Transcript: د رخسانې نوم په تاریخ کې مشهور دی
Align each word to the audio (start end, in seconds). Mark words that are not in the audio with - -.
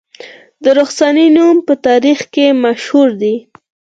د 0.63 0.65
رخسانې 0.79 1.27
نوم 1.35 1.57
په 1.67 1.73
تاریخ 1.87 2.19
کې 2.33 2.45
مشهور 2.63 3.09
دی 3.21 3.35